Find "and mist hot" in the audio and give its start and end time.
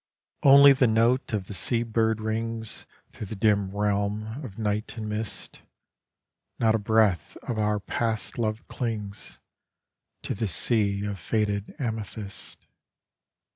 4.97-6.73